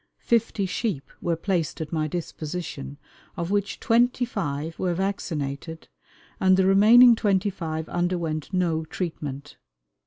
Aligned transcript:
Fifty 0.17 0.65
sheep 0.65 1.11
were 1.21 1.35
placed 1.35 1.79
at 1.79 1.91
my 1.93 2.07
disposition, 2.07 2.97
of 3.37 3.51
which 3.51 3.79
twenty 3.79 4.25
five 4.25 4.79
were 4.79 4.95
vaccinated, 4.95 5.89
and 6.39 6.57
the 6.57 6.65
remaining 6.65 7.15
twenty 7.15 7.51
five 7.51 7.87
underwent 7.87 8.51
no 8.51 8.83
treatment. 8.83 9.57